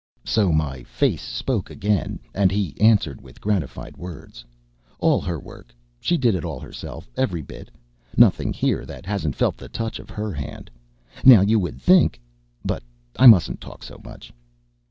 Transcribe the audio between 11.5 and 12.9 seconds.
would think But